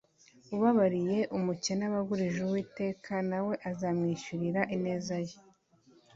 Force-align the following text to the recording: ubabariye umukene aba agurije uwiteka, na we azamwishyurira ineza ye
ubabariye 0.55 1.19
umukene 1.37 1.83
aba 1.89 1.99
agurije 2.03 2.39
uwiteka, 2.43 3.13
na 3.29 3.39
we 3.45 3.53
azamwishyurira 3.69 4.61
ineza 4.75 5.15
ye 5.27 5.37